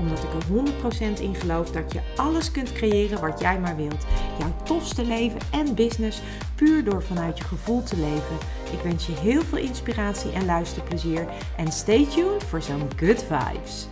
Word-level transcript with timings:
Omdat 0.00 0.18
ik 0.18 0.32
er 0.32 1.16
100% 1.16 1.20
in 1.20 1.34
geloof 1.34 1.70
dat 1.70 1.92
je 1.92 2.00
alles 2.16 2.50
kunt 2.50 2.72
creëren 2.72 3.20
wat 3.20 3.40
jij 3.40 3.60
maar 3.60 3.76
wilt. 3.76 4.06
Jouw 4.38 4.54
tofste 4.64 5.04
leven 5.04 5.40
en 5.52 5.74
business 5.74 6.20
puur 6.54 6.84
door 6.84 7.02
vanuit 7.02 7.38
je 7.38 7.44
gevoel 7.44 7.82
te 7.82 7.96
leven. 7.96 8.38
Ik 8.72 8.80
wens 8.82 9.06
je 9.06 9.12
heel 9.12 9.42
veel 9.42 9.58
inspiratie 9.58 10.32
en 10.32 10.44
luisterplezier. 10.44 11.26
En 11.56 11.72
stay 11.72 12.06
tuned 12.06 12.44
voor 12.44 12.62
zo'n 12.62 12.88
good 12.96 13.24
vibes. 13.24 13.86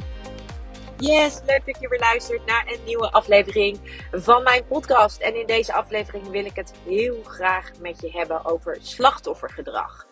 Yes, 0.99 1.41
leuk 1.47 1.67
dat 1.67 1.81
je 1.81 1.89
weer 1.89 1.99
luistert 1.99 2.47
naar 2.47 2.65
een 2.67 2.85
nieuwe 2.85 3.11
aflevering 3.11 3.79
van 4.11 4.43
mijn 4.43 4.67
podcast. 4.67 5.21
En 5.21 5.41
in 5.41 5.47
deze 5.47 5.73
aflevering 5.73 6.29
wil 6.29 6.45
ik 6.45 6.57
het 6.57 6.73
heel 6.87 7.23
graag 7.25 7.71
met 7.81 8.01
je 8.01 8.11
hebben 8.11 8.45
over 8.45 8.79
slachtoffergedrag. 8.81 10.08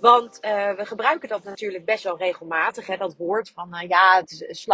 Want 0.00 0.38
uh, 0.44 0.72
we 0.72 0.84
gebruiken 0.84 1.28
dat 1.28 1.44
natuurlijk 1.44 1.84
best 1.84 2.04
wel 2.04 2.18
regelmatig. 2.18 2.86
Hè? 2.86 2.96
Dat 2.96 3.16
woord 3.16 3.50
van 3.50 3.74
uh, 3.74 3.88
ja, 3.88 4.22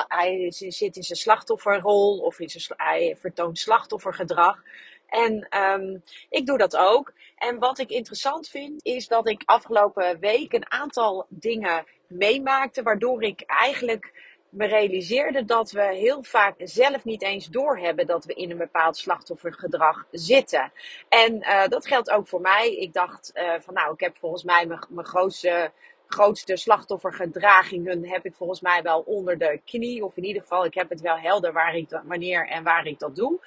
hij 0.08 0.46
zit 0.50 0.96
in 0.96 1.02
zijn 1.02 1.18
slachtofferrol 1.18 2.18
of 2.18 2.38
hij 2.76 3.16
vertoont 3.20 3.58
slachtoffergedrag. 3.58 4.62
En 5.06 5.48
um, 5.58 6.02
ik 6.30 6.46
doe 6.46 6.58
dat 6.58 6.76
ook. 6.76 7.12
En 7.36 7.58
wat 7.58 7.78
ik 7.78 7.90
interessant 7.90 8.48
vind, 8.48 8.84
is 8.84 9.08
dat 9.08 9.28
ik 9.28 9.42
afgelopen 9.44 10.18
week 10.20 10.52
een 10.52 10.70
aantal 10.70 11.26
dingen 11.28 11.84
meemaakte, 12.06 12.82
waardoor 12.82 13.22
ik 13.22 13.42
eigenlijk 13.46 14.12
me 14.56 14.66
realiseerde 14.66 15.44
dat 15.44 15.70
we 15.70 15.82
heel 15.82 16.22
vaak 16.22 16.54
zelf 16.58 17.04
niet 17.04 17.22
eens 17.22 17.46
doorhebben 17.46 18.06
dat 18.06 18.24
we 18.24 18.34
in 18.34 18.50
een 18.50 18.56
bepaald 18.56 18.96
slachtoffergedrag 18.96 20.06
zitten. 20.10 20.72
En 21.08 21.34
uh, 21.36 21.66
dat 21.66 21.86
geldt 21.86 22.10
ook 22.10 22.28
voor 22.28 22.40
mij. 22.40 22.76
Ik 22.76 22.92
dacht 22.92 23.32
uh, 23.34 23.52
van 23.60 23.74
nou, 23.74 23.92
ik 23.92 24.00
heb 24.00 24.16
volgens 24.18 24.44
mij 24.44 24.66
mijn 24.66 25.06
grootste 25.06 25.70
grootste 26.08 26.56
slachtoffergedragingen 26.56 28.08
heb 28.08 28.24
ik 28.24 28.34
volgens 28.34 28.60
mij 28.60 28.82
wel 28.82 29.00
onder 29.00 29.38
de 29.38 29.60
knie. 29.64 30.04
Of 30.04 30.16
in 30.16 30.24
ieder 30.24 30.42
geval, 30.42 30.64
ik 30.64 30.74
heb 30.74 30.88
het 30.88 31.00
wel 31.00 31.18
helder 31.18 31.52
waar 31.52 31.74
ik 31.74 32.00
wanneer 32.04 32.48
en 32.48 32.62
waar 32.62 32.86
ik 32.86 32.98
dat 32.98 33.16
doe. 33.16 33.38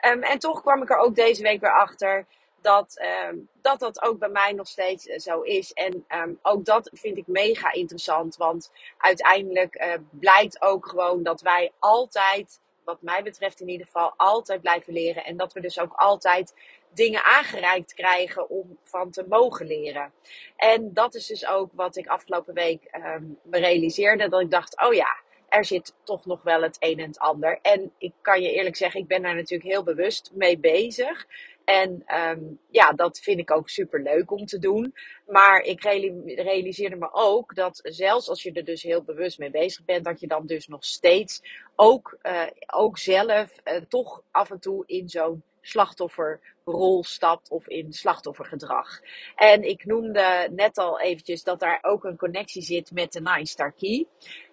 Um, 0.00 0.22
en 0.22 0.38
toch 0.38 0.60
kwam 0.60 0.82
ik 0.82 0.90
er 0.90 0.96
ook 0.96 1.14
deze 1.14 1.42
week 1.42 1.60
weer 1.60 1.72
achter 1.72 2.26
dat, 2.64 3.00
um, 3.28 3.48
dat 3.62 3.80
dat 3.80 4.02
ook 4.02 4.18
bij 4.18 4.28
mij 4.28 4.52
nog 4.52 4.68
steeds 4.68 5.06
uh, 5.06 5.18
zo 5.18 5.40
is. 5.40 5.72
En 5.72 6.04
um, 6.08 6.38
ook 6.42 6.64
dat 6.64 6.90
vind 6.92 7.16
ik 7.16 7.26
mega 7.26 7.72
interessant. 7.72 8.36
Want 8.36 8.70
uiteindelijk 8.98 9.74
uh, 9.74 9.94
blijkt 10.10 10.62
ook 10.62 10.86
gewoon 10.86 11.22
dat 11.22 11.40
wij 11.40 11.72
altijd, 11.78 12.60
wat 12.84 13.02
mij 13.02 13.22
betreft 13.22 13.60
in 13.60 13.68
ieder 13.68 13.86
geval, 13.86 14.12
altijd 14.16 14.60
blijven 14.60 14.92
leren. 14.92 15.24
En 15.24 15.36
dat 15.36 15.52
we 15.52 15.60
dus 15.60 15.78
ook 15.78 15.92
altijd 15.92 16.54
dingen 16.94 17.24
aangereikt 17.24 17.94
krijgen 17.94 18.48
om 18.48 18.78
van 18.82 19.10
te 19.10 19.24
mogen 19.28 19.66
leren. 19.66 20.12
En 20.56 20.92
dat 20.92 21.14
is 21.14 21.26
dus 21.26 21.46
ook 21.46 21.70
wat 21.72 21.96
ik 21.96 22.06
afgelopen 22.06 22.54
week 22.54 22.88
um, 22.92 23.38
me 23.42 23.58
realiseerde. 23.58 24.28
Dat 24.28 24.40
ik 24.40 24.50
dacht, 24.50 24.80
oh 24.82 24.94
ja, 24.94 25.16
er 25.48 25.64
zit 25.64 25.94
toch 26.02 26.26
nog 26.26 26.42
wel 26.42 26.62
het 26.62 26.76
een 26.80 26.98
en 26.98 27.06
het 27.06 27.18
ander. 27.18 27.58
En 27.62 27.92
ik 27.98 28.12
kan 28.20 28.42
je 28.42 28.52
eerlijk 28.52 28.76
zeggen, 28.76 29.00
ik 29.00 29.06
ben 29.06 29.22
daar 29.22 29.34
natuurlijk 29.34 29.70
heel 29.70 29.82
bewust 29.82 30.30
mee 30.34 30.58
bezig. 30.58 31.26
En 31.64 32.04
um, 32.14 32.58
ja, 32.70 32.92
dat 32.92 33.18
vind 33.18 33.38
ik 33.38 33.50
ook 33.50 33.68
super 33.68 34.02
leuk 34.02 34.30
om 34.30 34.46
te 34.46 34.58
doen. 34.58 34.94
Maar 35.26 35.60
ik 35.60 35.82
realiseerde 36.24 36.96
me 36.96 37.08
ook 37.12 37.54
dat 37.54 37.80
zelfs 37.82 38.28
als 38.28 38.42
je 38.42 38.52
er 38.52 38.64
dus 38.64 38.82
heel 38.82 39.02
bewust 39.02 39.38
mee 39.38 39.50
bezig 39.50 39.84
bent, 39.84 40.04
dat 40.04 40.20
je 40.20 40.26
dan 40.26 40.46
dus 40.46 40.66
nog 40.66 40.84
steeds 40.84 41.42
ook, 41.76 42.18
uh, 42.22 42.46
ook 42.66 42.98
zelf 42.98 43.52
uh, 43.64 43.76
toch 43.88 44.22
af 44.30 44.50
en 44.50 44.60
toe 44.60 44.82
in 44.86 45.08
zo'n 45.08 45.42
slachtofferrol 45.60 47.04
stapt 47.04 47.50
of 47.50 47.68
in 47.68 47.92
slachtoffergedrag. 47.92 49.00
En 49.36 49.62
ik 49.62 49.84
noemde 49.84 50.48
net 50.50 50.78
al 50.78 51.00
eventjes 51.00 51.42
dat 51.42 51.60
daar 51.60 51.78
ook 51.82 52.04
een 52.04 52.16
connectie 52.16 52.62
zit 52.62 52.90
met 52.90 53.12
de 53.12 53.20
Nine 53.20 53.46
Star 53.46 53.72
Key. 53.72 54.06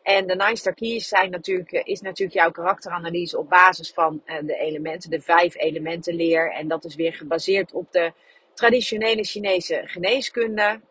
En 0.03 0.27
de 0.27 0.35
Nine 0.35 0.73
Keys 0.73 1.07
zijn 1.07 1.31
natuurlijk, 1.31 1.71
is 1.71 2.01
natuurlijk 2.01 2.37
jouw 2.37 2.51
karakteranalyse 2.51 3.37
op 3.37 3.49
basis 3.49 3.91
van 3.91 4.21
uh, 4.25 4.35
de 4.41 4.55
elementen, 4.55 5.09
de 5.09 5.21
vijf 5.21 5.55
elementen 5.55 6.15
leer. 6.15 6.51
En 6.51 6.67
dat 6.67 6.85
is 6.85 6.95
weer 6.95 7.13
gebaseerd 7.13 7.73
op 7.73 7.91
de 7.91 8.13
traditionele 8.53 9.23
Chinese 9.23 9.81
geneeskunde. 9.85 10.81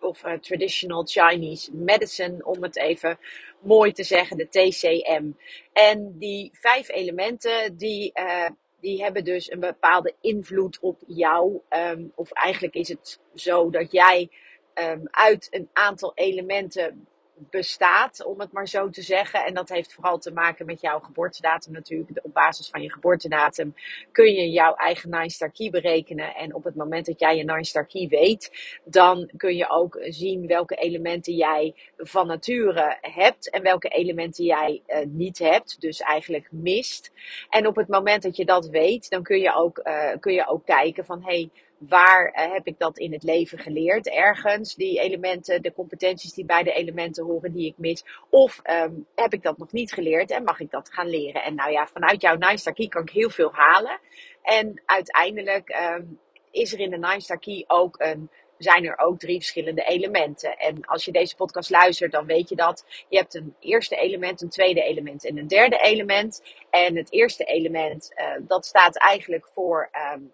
Of 0.00 0.24
uh, 0.24 0.32
Traditional 0.32 1.04
Chinese 1.04 1.74
Medicine, 1.74 2.44
om 2.44 2.62
het 2.62 2.76
even 2.76 3.18
mooi 3.60 3.92
te 3.92 4.02
zeggen, 4.02 4.36
de 4.36 4.48
TCM. 4.48 5.30
En 5.72 6.18
die 6.18 6.50
vijf 6.52 6.90
elementen, 6.90 7.76
die, 7.76 8.12
die 8.80 9.02
hebben 9.02 9.24
dus 9.24 9.50
een 9.50 9.60
bepaalde 9.60 10.14
invloed 10.20 10.78
op 10.80 11.00
jou. 11.06 11.60
Um, 11.70 12.12
of 12.14 12.32
eigenlijk 12.32 12.74
is 12.74 12.88
het 12.88 13.20
zo 13.34 13.70
dat 13.70 13.92
jij 13.92 14.30
um, 14.74 15.02
uit 15.10 15.46
een 15.50 15.68
aantal 15.72 16.12
elementen 16.14 17.06
bestaat, 17.36 18.24
om 18.24 18.40
het 18.40 18.52
maar 18.52 18.68
zo 18.68 18.90
te 18.90 19.02
zeggen. 19.02 19.44
En 19.44 19.54
dat 19.54 19.68
heeft 19.68 19.92
vooral 19.94 20.18
te 20.18 20.32
maken 20.32 20.66
met 20.66 20.80
jouw 20.80 20.98
geboortedatum 20.98 21.72
natuurlijk. 21.72 22.20
Op 22.22 22.34
basis 22.34 22.68
van 22.68 22.82
je 22.82 22.92
geboortedatum 22.92 23.74
kun 24.12 24.32
je 24.32 24.50
jouw 24.50 24.74
eigen 24.74 25.10
Nine 25.10 25.30
Star 25.30 25.50
Key 25.50 25.70
berekenen. 25.70 26.34
En 26.34 26.54
op 26.54 26.64
het 26.64 26.74
moment 26.74 27.06
dat 27.06 27.20
jij 27.20 27.36
je 27.36 27.44
Nine 27.44 27.64
Star 27.64 27.86
Key 27.86 28.08
weet, 28.08 28.50
dan 28.84 29.30
kun 29.36 29.56
je 29.56 29.70
ook 29.70 29.98
zien 30.00 30.46
welke 30.46 30.74
elementen 30.74 31.34
jij 31.34 31.74
van 31.96 32.26
nature 32.26 32.98
hebt 33.00 33.50
en 33.50 33.62
welke 33.62 33.88
elementen 33.88 34.44
jij 34.44 34.82
uh, 34.86 34.98
niet 35.06 35.38
hebt. 35.38 35.80
Dus 35.80 36.00
eigenlijk 36.00 36.48
mist. 36.50 37.12
En 37.50 37.66
op 37.66 37.76
het 37.76 37.88
moment 37.88 38.22
dat 38.22 38.36
je 38.36 38.44
dat 38.44 38.68
weet, 38.68 39.10
dan 39.10 39.22
kun 39.22 39.38
je 39.38 39.54
ook, 39.54 39.80
uh, 39.84 40.10
kun 40.20 40.32
je 40.32 40.48
ook 40.48 40.64
kijken 40.64 41.04
van 41.04 41.22
hey, 41.22 41.50
waar 41.88 42.28
uh, 42.28 42.52
heb 42.52 42.66
ik 42.66 42.78
dat 42.78 42.98
in 42.98 43.12
het 43.12 43.22
leven 43.22 43.58
geleerd? 43.58 44.08
Ergens, 44.08 44.74
die 44.74 45.00
elementen, 45.00 45.62
de 45.62 45.72
competenties 45.72 46.32
die 46.32 46.44
bij 46.44 46.62
de 46.62 46.72
elementen 46.72 47.24
horen 47.24 47.52
die 47.52 47.66
ik 47.66 47.74
mis. 47.76 48.04
Of 48.30 48.60
um, 48.70 49.06
heb 49.14 49.32
ik 49.32 49.42
dat 49.42 49.58
nog 49.58 49.72
niet 49.72 49.92
geleerd 49.92 50.30
en 50.30 50.44
mag 50.44 50.60
ik 50.60 50.70
dat 50.70 50.92
gaan 50.92 51.08
leren? 51.08 51.42
En 51.42 51.54
nou 51.54 51.70
ja, 51.70 51.86
vanuit 51.86 52.20
jouw 52.20 52.56
Star 52.56 52.72
Key 52.72 52.88
kan 52.88 53.02
ik 53.02 53.10
heel 53.10 53.30
veel 53.30 53.50
halen. 53.52 53.98
En 54.42 54.82
uiteindelijk 54.86 55.76
um, 55.98 56.18
is 56.50 56.72
er 56.72 56.80
in 56.80 56.90
de 56.90 57.14
Star 57.20 57.38
Key 57.38 57.64
ook 57.66 57.94
een 57.98 58.30
zijn 58.58 58.84
er 58.84 58.98
ook 58.98 59.18
drie 59.18 59.36
verschillende 59.36 59.82
elementen. 59.82 60.56
En 60.58 60.84
als 60.84 61.04
je 61.04 61.12
deze 61.12 61.36
podcast 61.36 61.70
luistert, 61.70 62.12
dan 62.12 62.26
weet 62.26 62.48
je 62.48 62.56
dat. 62.56 63.04
Je 63.08 63.16
hebt 63.16 63.34
een 63.34 63.54
eerste 63.60 63.96
element, 63.96 64.42
een 64.42 64.48
tweede 64.48 64.82
element 64.82 65.26
en 65.26 65.38
een 65.38 65.48
derde 65.48 65.78
element. 65.78 66.42
En 66.70 66.96
het 66.96 67.12
eerste 67.12 67.44
element, 67.44 68.12
uh, 68.16 68.46
dat 68.46 68.66
staat 68.66 68.96
eigenlijk 68.98 69.46
voor 69.54 69.90
um, 70.14 70.32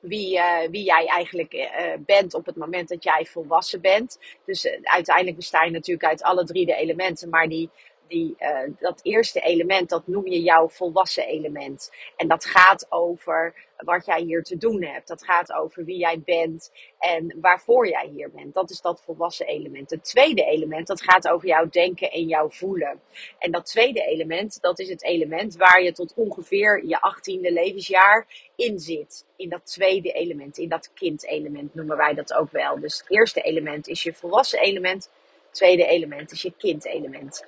wie, 0.00 0.36
uh, 0.36 0.68
wie 0.70 0.84
jij 0.84 1.06
eigenlijk 1.06 1.52
uh, 1.54 1.92
bent 1.98 2.34
op 2.34 2.46
het 2.46 2.56
moment 2.56 2.88
dat 2.88 3.04
jij 3.04 3.26
volwassen 3.30 3.80
bent. 3.80 4.18
Dus 4.44 4.68
uiteindelijk 4.82 5.36
besta 5.36 5.64
je 5.64 5.70
natuurlijk 5.70 6.08
uit 6.08 6.22
alle 6.22 6.44
drie 6.44 6.66
de 6.66 6.74
elementen, 6.74 7.28
maar 7.28 7.48
die, 7.48 7.70
die, 8.08 8.36
dat 8.78 9.00
eerste 9.02 9.40
element, 9.40 9.88
dat 9.88 10.06
noem 10.06 10.26
je 10.26 10.42
jouw 10.42 10.68
volwassen 10.68 11.26
element. 11.26 11.90
En 12.16 12.28
dat 12.28 12.44
gaat 12.44 12.86
over 12.88 13.66
wat 13.78 14.06
jij 14.06 14.20
hier 14.20 14.42
te 14.42 14.56
doen 14.56 14.82
hebt. 14.82 15.08
Dat 15.08 15.24
gaat 15.24 15.52
over 15.52 15.84
wie 15.84 15.98
jij 15.98 16.20
bent 16.24 16.72
en 16.98 17.36
waarvoor 17.40 17.88
jij 17.88 18.10
hier 18.14 18.30
bent. 18.30 18.54
Dat 18.54 18.70
is 18.70 18.80
dat 18.80 19.02
volwassen 19.04 19.46
element. 19.46 19.90
Het 19.90 20.04
tweede 20.04 20.44
element, 20.44 20.86
dat 20.86 21.02
gaat 21.02 21.28
over 21.28 21.48
jouw 21.48 21.68
denken 21.68 22.10
en 22.10 22.26
jouw 22.26 22.50
voelen. 22.50 23.00
En 23.38 23.50
dat 23.50 23.66
tweede 23.66 24.02
element, 24.04 24.60
dat 24.60 24.78
is 24.78 24.88
het 24.88 25.04
element 25.04 25.56
waar 25.56 25.82
je 25.82 25.92
tot 25.92 26.14
ongeveer 26.14 26.84
je 26.84 27.00
achttiende 27.00 27.52
levensjaar 27.52 28.26
in 28.56 28.78
zit. 28.78 29.24
In 29.36 29.48
dat 29.48 29.66
tweede 29.66 30.12
element, 30.12 30.58
in 30.58 30.68
dat 30.68 30.92
kindelement 30.94 31.74
noemen 31.74 31.96
wij 31.96 32.14
dat 32.14 32.34
ook 32.34 32.50
wel. 32.50 32.80
Dus 32.80 32.98
het 32.98 33.10
eerste 33.10 33.40
element 33.40 33.88
is 33.88 34.02
je 34.02 34.14
volwassen 34.14 34.60
element. 34.60 35.10
Het 35.44 35.54
tweede 35.54 35.86
element 35.86 36.32
is 36.32 36.42
je 36.42 36.52
kindelement. 36.58 37.46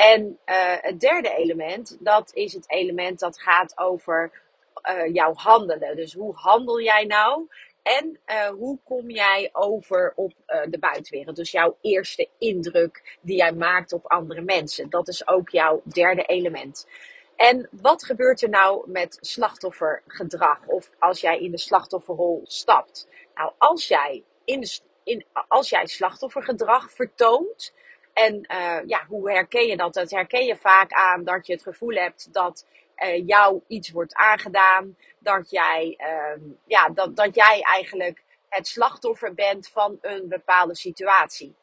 En 0.00 0.38
uh, 0.46 0.54
het 0.80 1.00
derde 1.00 1.34
element, 1.34 1.96
dat 2.00 2.30
is 2.34 2.52
het 2.52 2.70
element 2.70 3.18
dat 3.18 3.40
gaat 3.40 3.78
over 3.78 4.42
uh, 4.90 5.14
jouw 5.14 5.34
handelen. 5.34 5.96
Dus 5.96 6.14
hoe 6.14 6.34
handel 6.34 6.80
jij 6.80 7.04
nou? 7.04 7.48
En 7.82 8.18
uh, 8.26 8.48
hoe 8.48 8.78
kom 8.84 9.10
jij 9.10 9.48
over 9.52 10.12
op 10.16 10.32
de 10.68 10.78
buitenwereld? 10.78 11.36
Dus 11.36 11.50
jouw 11.50 11.76
eerste 11.80 12.28
indruk 12.38 13.18
die 13.20 13.36
jij 13.36 13.52
maakt 13.52 13.92
op 13.92 14.06
andere 14.06 14.40
mensen. 14.40 14.90
Dat 14.90 15.08
is 15.08 15.28
ook 15.28 15.48
jouw 15.48 15.82
derde 15.84 16.22
element. 16.22 16.86
En 17.36 17.68
wat 17.70 18.04
gebeurt 18.04 18.42
er 18.42 18.48
nou 18.48 18.90
met 18.90 19.18
slachtoffergedrag? 19.20 20.66
Of 20.66 20.90
als 20.98 21.20
jij 21.20 21.38
in 21.38 21.50
de 21.50 21.58
slachtofferrol 21.58 22.40
stapt? 22.44 23.08
Nou, 23.34 23.52
als 23.58 23.88
jij, 23.88 24.22
in 24.44 24.60
de, 24.60 24.80
in, 25.04 25.24
als 25.48 25.70
jij 25.70 25.86
slachtoffergedrag 25.86 26.90
vertoont. 26.90 27.72
En 28.12 28.46
uh, 28.52 28.78
ja, 28.86 29.04
hoe 29.08 29.30
herken 29.30 29.66
je 29.66 29.76
dat? 29.76 29.94
Dat 29.94 30.10
herken 30.10 30.44
je 30.44 30.56
vaak 30.56 30.92
aan 30.92 31.24
dat 31.24 31.46
je 31.46 31.52
het 31.52 31.62
gevoel 31.62 31.94
hebt 31.94 32.32
dat 32.32 32.66
uh, 33.04 33.26
jou 33.26 33.60
iets 33.66 33.90
wordt 33.90 34.14
aangedaan. 34.14 34.96
Dat 35.18 35.50
jij, 35.50 35.98
uh, 35.98 36.42
ja, 36.64 36.88
dat, 36.88 37.16
dat 37.16 37.34
jij 37.34 37.60
eigenlijk 37.60 38.22
het 38.48 38.66
slachtoffer 38.66 39.34
bent 39.34 39.68
van 39.68 39.98
een 40.00 40.28
bepaalde 40.28 40.76
situatie. 40.76 41.54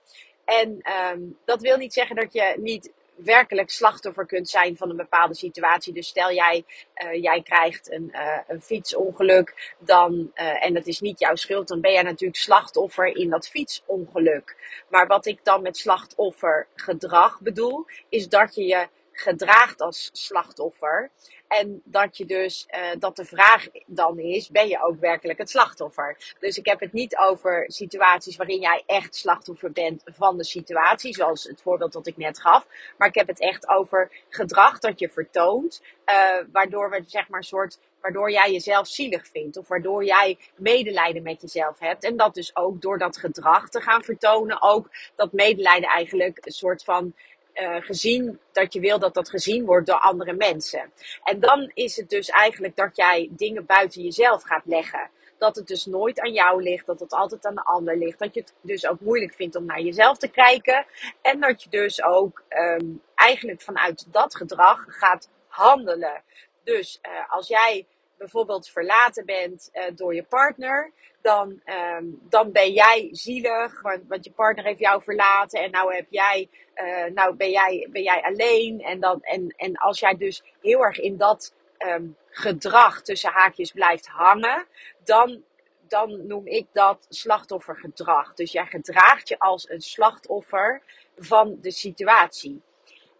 En 0.45 0.81
um, 1.13 1.37
dat 1.45 1.61
wil 1.61 1.77
niet 1.77 1.93
zeggen 1.93 2.15
dat 2.15 2.33
je 2.33 2.55
niet 2.57 2.91
werkelijk 3.17 3.69
slachtoffer 3.69 4.25
kunt 4.25 4.49
zijn 4.49 4.77
van 4.77 4.89
een 4.89 4.95
bepaalde 4.95 5.35
situatie. 5.35 5.93
Dus 5.93 6.07
stel 6.07 6.31
jij, 6.31 6.65
uh, 7.03 7.21
jij 7.21 7.41
krijgt 7.41 7.91
een, 7.91 8.09
uh, 8.13 8.39
een 8.47 8.61
fietsongeluk, 8.61 9.75
dan, 9.79 10.31
uh, 10.35 10.65
en 10.65 10.73
dat 10.73 10.87
is 10.87 10.99
niet 10.99 11.19
jouw 11.19 11.35
schuld, 11.35 11.67
dan 11.67 11.81
ben 11.81 11.91
jij 11.91 12.03
natuurlijk 12.03 12.39
slachtoffer 12.39 13.15
in 13.15 13.29
dat 13.29 13.47
fietsongeluk. 13.47 14.55
Maar 14.89 15.07
wat 15.07 15.25
ik 15.25 15.39
dan 15.43 15.61
met 15.61 15.77
slachtoffergedrag 15.77 17.41
bedoel, 17.41 17.85
is 18.09 18.29
dat 18.29 18.55
je 18.55 18.63
je 18.63 18.87
gedraagt 19.11 19.81
als 19.81 20.09
slachtoffer. 20.13 21.11
En 21.47 21.81
dat 21.83 22.17
je 22.17 22.25
dus, 22.25 22.67
uh, 22.69 22.99
dat 22.99 23.15
de 23.15 23.25
vraag 23.25 23.67
dan 23.85 24.19
is, 24.19 24.49
ben 24.49 24.67
je 24.67 24.83
ook 24.83 24.99
werkelijk 24.99 25.39
het 25.39 25.49
slachtoffer? 25.49 26.35
Dus 26.39 26.57
ik 26.57 26.65
heb 26.65 26.79
het 26.79 26.93
niet 26.93 27.17
over 27.17 27.63
situaties 27.67 28.35
waarin 28.35 28.59
jij 28.59 28.83
echt 28.85 29.15
slachtoffer 29.15 29.71
bent 29.71 30.01
van 30.05 30.37
de 30.37 30.43
situatie, 30.43 31.13
zoals 31.13 31.43
het 31.43 31.61
voorbeeld 31.61 31.93
dat 31.93 32.07
ik 32.07 32.17
net 32.17 32.39
gaf. 32.39 32.67
Maar 32.97 33.07
ik 33.07 33.15
heb 33.15 33.27
het 33.27 33.39
echt 33.39 33.67
over 33.67 34.11
gedrag 34.29 34.79
dat 34.79 34.99
je 34.99 35.09
vertoont, 35.09 35.81
uh, 36.05 36.15
waardoor 36.51 36.89
we 36.89 37.03
zeg 37.05 37.29
maar 37.29 37.43
soort 37.43 37.79
waardoor 38.01 38.31
jij 38.31 38.51
jezelf 38.51 38.87
zielig 38.87 39.27
vindt 39.27 39.57
of 39.57 39.67
waardoor 39.67 40.03
jij 40.03 40.37
medelijden 40.55 41.23
met 41.23 41.41
jezelf 41.41 41.79
hebt. 41.79 42.03
En 42.03 42.17
dat 42.17 42.33
dus 42.33 42.55
ook 42.55 42.81
door 42.81 42.97
dat 42.97 43.17
gedrag 43.17 43.69
te 43.69 43.81
gaan 43.81 44.03
vertonen, 44.03 44.61
ook 44.61 44.89
dat 45.15 45.31
medelijden 45.31 45.89
eigenlijk 45.89 46.45
een 46.45 46.51
soort 46.51 46.83
van 46.83 47.13
uh, 47.61 47.75
gezien, 47.81 48.39
dat 48.51 48.73
je 48.73 48.79
wil 48.79 48.99
dat 48.99 49.13
dat 49.13 49.29
gezien 49.29 49.65
wordt 49.65 49.87
door 49.87 49.99
andere 49.99 50.33
mensen. 50.33 50.91
En 51.23 51.39
dan 51.39 51.71
is 51.73 51.95
het 51.95 52.09
dus 52.09 52.29
eigenlijk 52.29 52.75
dat 52.75 52.95
jij 52.95 53.29
dingen 53.31 53.65
buiten 53.65 54.01
jezelf 54.01 54.43
gaat 54.43 54.65
leggen. 54.65 55.09
Dat 55.37 55.55
het 55.55 55.67
dus 55.67 55.85
nooit 55.85 56.19
aan 56.19 56.33
jou 56.33 56.63
ligt, 56.63 56.85
dat 56.85 56.99
het 56.99 57.13
altijd 57.13 57.45
aan 57.45 57.55
de 57.55 57.63
ander 57.63 57.97
ligt. 57.97 58.19
Dat 58.19 58.33
je 58.33 58.39
het 58.39 58.53
dus 58.61 58.87
ook 58.87 58.99
moeilijk 58.99 59.33
vindt 59.33 59.55
om 59.55 59.65
naar 59.65 59.81
jezelf 59.81 60.17
te 60.17 60.27
kijken. 60.27 60.85
En 61.21 61.39
dat 61.39 61.63
je 61.63 61.69
dus 61.69 62.03
ook 62.03 62.43
um, 62.49 63.01
eigenlijk 63.15 63.61
vanuit 63.61 64.07
dat 64.11 64.35
gedrag 64.35 64.83
gaat 64.87 65.29
handelen. 65.47 66.23
Dus 66.63 66.99
uh, 67.01 67.31
als 67.31 67.47
jij 67.47 67.85
bijvoorbeeld 68.17 68.69
verlaten 68.69 69.25
bent 69.25 69.69
uh, 69.73 69.83
door 69.95 70.15
je 70.15 70.23
partner, 70.23 70.91
dan, 71.21 71.61
um, 71.99 72.19
dan 72.29 72.51
ben 72.51 72.71
jij 72.71 73.09
zielig, 73.11 73.81
want, 73.81 74.01
want, 74.07 74.23
je 74.25 74.31
partner 74.31 74.65
heeft 74.65 74.79
jou 74.79 75.01
verlaten 75.03 75.63
en 75.63 75.71
nou, 75.71 75.95
heb 75.95 76.05
jij, 76.09 76.49
uh, 76.75 77.05
nou 77.13 77.35
ben, 77.35 77.49
jij, 77.49 77.87
ben 77.91 78.03
jij 78.03 78.21
alleen. 78.21 78.81
En, 78.81 78.99
dan, 78.99 79.21
en, 79.21 79.53
en 79.57 79.75
als 79.75 79.99
jij 79.99 80.15
dus 80.17 80.43
heel 80.61 80.83
erg 80.83 80.99
in 80.99 81.17
dat 81.17 81.53
um, 81.79 82.15
gedrag 82.29 83.01
tussen 83.01 83.31
haakjes 83.31 83.71
blijft 83.71 84.07
hangen, 84.07 84.65
dan, 85.03 85.43
dan 85.87 86.27
noem 86.27 86.47
ik 86.47 86.67
dat 86.71 87.05
slachtoffergedrag. 87.09 88.33
Dus 88.33 88.51
jij 88.51 88.65
gedraagt 88.65 89.27
je 89.27 89.39
als 89.39 89.69
een 89.69 89.81
slachtoffer 89.81 90.81
van 91.17 91.57
de 91.61 91.71
situatie. 91.71 92.61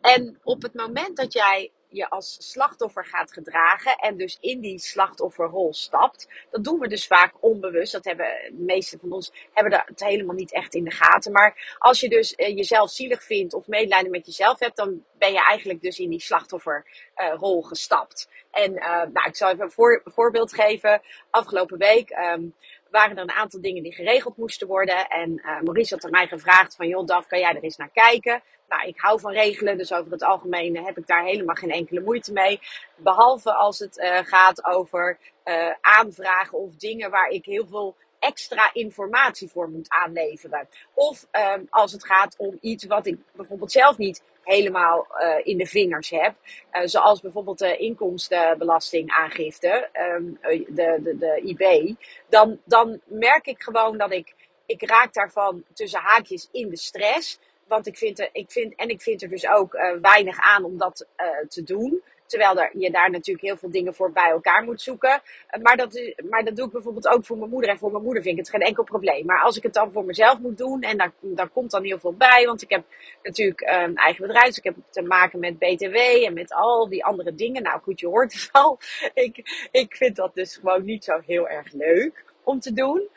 En 0.02 0.40
op 0.44 0.62
het 0.62 0.74
moment 0.74 1.18
dat 1.18 1.34
jij 1.34 1.72
je 1.90 2.10
als 2.10 2.38
slachtoffer 2.52 3.06
gaat 3.06 3.34
gedragen 3.34 3.96
en 3.96 4.18
dus 4.18 4.38
in 4.42 4.60
die 4.60 4.80
slachtofferrol 4.80 5.74
stapt. 5.74 6.28
Dat 6.52 6.64
doen 6.64 6.80
we 6.80 6.88
dus 6.88 7.08
vaak 7.08 7.34
onbewust. 7.40 7.92
Dat 7.92 8.06
hebben 8.06 8.26
de 8.26 8.64
meeste 8.64 8.98
van 8.98 9.12
ons 9.12 9.32
hebben 9.54 9.84
dat 9.88 10.08
helemaal 10.10 10.36
niet 10.36 10.54
echt 10.54 10.74
in 10.74 10.84
de 10.84 10.92
gaten. 10.92 11.32
Maar 11.32 11.76
als 11.78 12.00
je 12.00 12.10
dus 12.10 12.34
uh, 12.38 12.56
jezelf 12.56 12.90
zielig 12.90 13.24
vindt 13.24 13.54
of 13.54 13.68
medelijden 13.68 14.12
met 14.12 14.26
jezelf 14.26 14.60
hebt, 14.60 14.76
dan 14.76 15.04
ben 15.18 15.32
je 15.32 15.46
eigenlijk 15.46 15.82
dus 15.82 16.00
in 16.00 16.10
die 16.10 16.22
slachtofferrol 16.22 17.62
gestapt. 17.62 18.30
En 18.52 18.74
uh, 18.74 18.88
nou, 18.90 19.28
ik 19.28 19.36
zal 19.36 19.52
even 19.52 19.64
een 19.64 19.72
voor, 19.72 20.02
voorbeeld 20.06 20.54
geven. 20.54 21.02
Afgelopen 21.30 21.78
week 21.78 22.10
um, 22.10 22.56
waren 22.92 23.16
er 23.18 23.24
een 23.24 23.31
aantal 23.31 23.62
dingen 23.62 23.84
die 23.84 23.94
geregeld 23.94 24.38
moesten 24.38 24.68
worden. 24.68 25.07
En 25.07 25.31
uh, 25.31 25.62
Maurice 25.62 25.94
had 25.94 26.04
er 26.04 26.10
mij 26.10 26.28
gevraagd 26.28 26.75
van, 26.75 26.88
joh 26.88 27.06
Daf, 27.06 27.28
kan 27.28 27.39
jij 27.39 27.56
er 27.56 27.63
eens 27.63 27.78
naar 27.78 27.92
kijken? 27.94 28.42
Nou, 28.68 28.88
ik 28.88 29.00
hou 29.00 29.19
van 29.19 29.31
regelen, 29.31 29.78
dus 29.78 29.94
over 29.94 30.12
het 30.12 30.24
algemeen 30.24 30.86
heb 30.86 30.98
ik 30.98 31.07
daar 31.07 31.24
helemaal 31.24 31.56
geen 31.56 31.72
enkele 31.72 32.01
moeite 32.01 32.34
mee. 32.34 32.60
Behalve 32.95 33.54
als 33.54 33.80
het 33.80 33.98
uh, 33.98 34.18
gaat 34.24 34.66
over 34.66 35.18
uh, 35.45 35.69
aanvragen 35.81 36.57
of 36.57 36.75
dingen 36.75 37.10
waar 37.10 37.30
ik 37.30 37.45
heel 37.45 37.68
veel 37.68 37.95
extra 38.19 38.69
informatie 38.74 39.50
voor 39.50 39.69
moet 39.69 39.90
aanleveren. 39.90 40.68
Of 40.94 41.28
um, 41.56 41.68
als 41.69 41.92
het 41.92 42.06
gaat 42.06 42.36
om 42.38 42.57
iets 42.62 42.86
wat 42.86 43.06
ik 43.06 43.18
bijvoorbeeld 43.31 43.72
zelf 43.72 43.98
niet 43.98 44.24
helemaal 44.48 45.08
uh, 45.20 45.36
in 45.44 45.58
de 45.58 45.66
vingers 45.66 46.10
heb. 46.10 46.36
Uh, 46.72 46.82
zoals 46.86 47.22
bijvoorbeeld 47.22 47.60
de 47.60 47.78
inkomstenbelastingaangifte, 47.78 49.90
um, 49.94 50.40
de, 50.68 51.00
de, 51.04 51.18
de 51.18 51.42
IB. 51.44 51.94
Dan, 52.30 52.60
dan 52.64 53.02
merk 53.06 53.46
ik 53.46 53.62
gewoon 53.62 53.98
dat 53.98 54.12
ik, 54.12 54.34
ik 54.66 54.90
raak 54.90 55.14
daarvan 55.14 55.64
tussen 55.74 56.00
haakjes 56.00 56.50
in 56.52 56.70
de 56.70 56.78
stress. 56.78 57.40
Want 57.68 57.88
ik 57.88 57.98
vind, 57.98 58.20
er, 58.20 58.30
ik 58.32 58.52
vind, 58.52 58.76
en 58.76 58.90
ik 58.90 59.02
vind 59.02 59.22
er 59.22 59.30
dus 59.30 59.50
ook 59.50 59.74
uh, 59.74 59.92
weinig 60.02 60.40
aan 60.40 60.64
om 60.64 60.78
dat 60.78 61.08
te 61.48 61.64
doen. 61.64 62.02
Terwijl 62.28 62.60
er, 62.60 62.72
je 62.74 62.92
daar 62.92 63.12
natuurlijk 63.12 63.46
heel 63.46 63.58
veel 63.58 63.72
dingen 63.72 63.94
voor 63.94 64.12
bij 64.12 64.30
elkaar 64.30 64.64
moet 64.64 64.82
zoeken. 64.82 65.22
Maar 65.62 65.78
dat, 65.78 66.14
maar 66.30 66.44
dat 66.44 66.56
doe 66.56 66.66
ik 66.66 66.72
bijvoorbeeld 66.72 67.08
ook 67.08 67.26
voor 67.26 67.38
mijn 67.38 67.50
moeder. 67.50 67.70
En 67.70 67.78
voor 67.78 67.92
mijn 67.92 68.04
moeder 68.04 68.24
vind 68.24 68.38
ik 68.38 68.46
het 68.46 68.54
geen 68.56 68.68
enkel 68.68 68.84
probleem. 68.84 69.26
Maar 69.26 69.42
als 69.42 69.58
ik 69.58 69.64
het 69.64 69.74
dan 69.74 69.92
voor 69.92 70.06
mezelf 70.06 70.40
moet 70.40 70.58
doen, 70.58 70.82
en 70.82 70.98
daar, 70.98 71.12
daar 71.20 71.50
komt 71.50 71.72
dan 71.72 71.84
heel 71.84 72.00
veel 72.00 72.14
bij. 72.14 72.46
Want 72.46 72.62
ik 72.62 72.70
heb 72.70 72.84
natuurlijk 73.24 73.62
een 73.62 73.90
um, 73.90 73.96
eigen 73.96 74.28
bedrijf. 74.28 74.46
Dus 74.46 74.58
ik 74.58 74.64
heb 74.64 74.76
te 74.90 75.02
maken 75.02 75.40
met 75.40 75.60
BTW 75.60 75.96
en 76.26 76.34
met 76.34 76.54
al 76.54 76.90
die 76.90 77.06
andere 77.06 77.36
dingen. 77.36 77.64
Nou 77.64 77.82
goed, 77.82 78.00
je 78.00 78.08
hoort 78.08 78.34
het 78.34 78.50
al. 78.62 78.80
Ik, 79.14 79.68
ik 79.72 79.96
vind 79.96 80.16
dat 80.16 80.36
dus 80.36 80.56
gewoon 80.56 80.86
niet 80.86 81.04
zo 81.04 81.20
heel 81.26 81.50
erg 81.50 81.72
leuk 81.74 82.26
om 82.44 82.60
te 82.60 82.74
doen. 82.74 83.10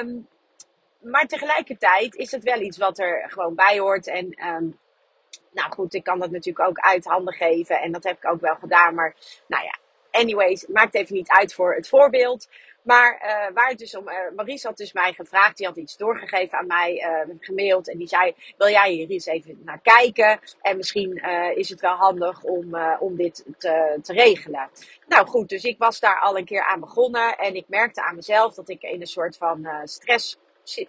Um, 0.00 0.28
maar 1.00 1.26
tegelijkertijd 1.26 2.14
is 2.14 2.30
het 2.30 2.42
wel 2.42 2.60
iets 2.60 2.78
wat 2.78 2.98
er 2.98 3.24
gewoon 3.30 3.54
bij 3.54 3.78
hoort. 3.78 4.06
En 4.06 4.46
um, 4.46 4.78
nou 5.50 5.72
goed, 5.72 5.94
ik 5.94 6.04
kan 6.04 6.18
dat 6.18 6.30
natuurlijk 6.30 6.68
ook 6.68 6.78
uit 6.78 7.04
handen 7.04 7.34
geven. 7.34 7.80
En 7.80 7.92
dat 7.92 8.04
heb 8.04 8.16
ik 8.16 8.30
ook 8.30 8.40
wel 8.40 8.54
gedaan. 8.54 8.94
Maar 8.94 9.14
nou 9.46 9.64
ja, 9.64 9.78
anyways, 10.10 10.66
maakt 10.66 10.94
even 10.94 11.14
niet 11.14 11.30
uit 11.30 11.54
voor 11.54 11.74
het 11.74 11.88
voorbeeld. 11.88 12.48
Maar 12.82 13.14
uh, 13.14 13.54
waar 13.54 13.68
het 13.68 13.78
dus 13.78 13.96
om, 13.96 14.08
uh, 14.08 14.14
Maurice 14.36 14.66
had 14.66 14.76
dus 14.76 14.92
mij 14.92 15.12
gevraagd, 15.12 15.56
die 15.56 15.66
had 15.66 15.76
iets 15.76 15.96
doorgegeven 15.96 16.58
aan 16.58 16.66
mij, 16.66 17.24
uh, 17.28 17.34
gemaild. 17.40 17.90
En 17.90 17.98
die 17.98 18.08
zei, 18.08 18.34
wil 18.58 18.68
jij 18.68 18.90
hier 18.90 19.10
eens 19.10 19.26
even 19.26 19.60
naar 19.64 19.80
kijken? 19.82 20.40
En 20.60 20.76
misschien 20.76 21.22
is 21.54 21.68
het 21.68 21.80
wel 21.80 21.94
handig 21.94 22.42
om, 22.42 22.76
om 22.98 23.16
dit 23.16 23.44
te, 23.58 23.98
te 24.02 24.12
regelen. 24.12 24.70
Nou 25.08 25.26
goed, 25.26 25.48
dus 25.48 25.62
ik 25.62 25.78
was 25.78 26.00
daar 26.00 26.20
al 26.20 26.38
een 26.38 26.44
keer 26.44 26.64
aan 26.64 26.80
begonnen. 26.80 27.36
En 27.36 27.54
ik 27.54 27.64
merkte 27.68 28.02
aan 28.02 28.14
mezelf 28.14 28.54
dat 28.54 28.68
ik 28.68 28.82
in 28.82 29.00
een 29.00 29.06
soort 29.06 29.36
van 29.36 29.68
stress 29.84 30.38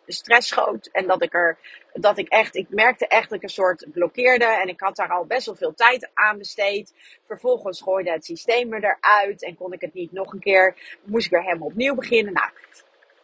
stress 0.07 0.47
schoot. 0.47 0.89
En 0.91 1.07
dat 1.07 1.23
ik 1.23 1.33
er, 1.33 1.57
dat 1.93 2.17
ik 2.17 2.27
echt, 2.27 2.55
ik 2.55 2.69
merkte 2.69 3.07
echt 3.07 3.29
dat 3.29 3.37
ik 3.37 3.43
een 3.43 3.49
soort 3.49 3.85
blokkeerde. 3.91 4.45
En 4.45 4.67
ik 4.67 4.79
had 4.79 4.95
daar 4.95 5.09
al 5.09 5.25
best 5.25 5.45
wel 5.45 5.55
veel 5.55 5.73
tijd 5.73 6.09
aan 6.13 6.37
besteed. 6.37 6.93
Vervolgens 7.27 7.81
gooide 7.81 8.11
het 8.11 8.25
systeem 8.25 8.73
eruit 8.73 9.43
en 9.43 9.55
kon 9.55 9.73
ik 9.73 9.81
het 9.81 9.93
niet 9.93 10.11
nog 10.11 10.33
een 10.33 10.39
keer. 10.39 10.97
Moest 11.03 11.25
ik 11.25 11.31
weer 11.31 11.43
helemaal 11.43 11.67
opnieuw 11.67 11.95
beginnen. 11.95 12.33
Nou, 12.33 12.49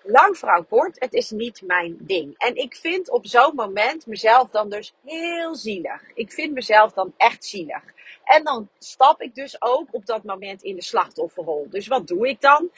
lang 0.07 0.37
vrouw 0.37 0.63
kort, 0.63 0.99
het 0.99 1.13
is 1.13 1.29
niet 1.29 1.61
mijn 1.61 1.97
ding. 1.99 2.37
En 2.37 2.55
ik 2.55 2.75
vind 2.75 3.09
op 3.09 3.25
zo'n 3.25 3.55
moment 3.55 4.05
mezelf 4.05 4.49
dan 4.49 4.69
dus 4.69 4.93
heel 5.05 5.55
zielig. 5.55 6.01
Ik 6.13 6.31
vind 6.31 6.53
mezelf 6.53 6.93
dan 6.93 7.13
echt 7.17 7.45
zielig. 7.45 7.83
En 8.23 8.43
dan 8.43 8.69
stap 8.79 9.21
ik 9.21 9.35
dus 9.35 9.61
ook 9.61 9.87
op 9.91 10.05
dat 10.05 10.23
moment 10.23 10.63
in 10.63 10.75
de 10.75 10.83
slachtofferrol. 10.83 11.67
Dus 11.69 11.87
wat 11.87 12.07
doe 12.07 12.27
ik 12.27 12.41
dan? 12.41 12.69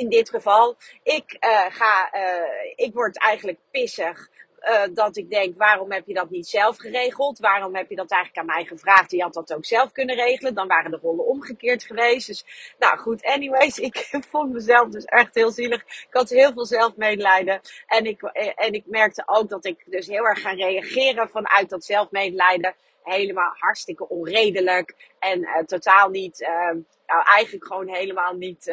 In 0.00 0.08
dit 0.08 0.30
geval. 0.30 0.76
Ik, 1.02 1.36
uh, 1.40 1.64
ga, 1.68 2.14
uh, 2.14 2.72
ik 2.74 2.94
word 2.94 3.18
eigenlijk 3.18 3.58
pissig. 3.70 4.28
Uh, 4.60 4.82
dat 4.94 5.16
ik 5.16 5.30
denk, 5.30 5.58
waarom 5.58 5.92
heb 5.92 6.06
je 6.06 6.14
dat 6.14 6.30
niet 6.30 6.48
zelf 6.48 6.76
geregeld? 6.76 7.38
Waarom 7.38 7.74
heb 7.74 7.88
je 7.90 7.96
dat 7.96 8.10
eigenlijk 8.10 8.40
aan 8.40 8.54
mij 8.56 8.64
gevraagd? 8.64 9.10
Je 9.10 9.22
had 9.22 9.34
dat 9.34 9.54
ook 9.54 9.64
zelf 9.64 9.92
kunnen 9.92 10.16
regelen. 10.16 10.54
Dan 10.54 10.68
waren 10.68 10.90
de 10.90 10.98
rollen 11.02 11.26
omgekeerd 11.26 11.84
geweest. 11.84 12.26
Dus, 12.26 12.44
nou 12.78 12.98
goed, 12.98 13.24
anyways, 13.24 13.78
ik 13.88 14.08
vond 14.28 14.52
mezelf 14.52 14.88
dus 14.88 15.04
echt 15.04 15.34
heel 15.34 15.50
zielig. 15.50 15.82
Ik 15.82 16.08
had 16.10 16.28
heel 16.28 16.52
veel 16.52 16.66
zelfmedelijden. 16.66 17.60
En 17.86 18.04
ik, 18.04 18.22
en 18.56 18.72
ik 18.72 18.84
merkte 18.86 19.22
ook 19.26 19.48
dat 19.48 19.64
ik 19.64 19.82
dus 19.86 20.06
heel 20.06 20.26
erg 20.26 20.40
ga 20.40 20.50
reageren 20.50 21.28
vanuit 21.28 21.68
dat 21.68 21.84
zelfmedelijden. 21.84 22.74
Helemaal 23.02 23.52
hartstikke 23.58 24.08
onredelijk. 24.08 24.94
En 25.18 25.64
totaal 25.66 26.08
niet, 26.08 26.38
nou 27.06 27.24
eigenlijk 27.24 27.66
gewoon 27.66 27.88
helemaal 27.88 28.34
niet, 28.34 28.72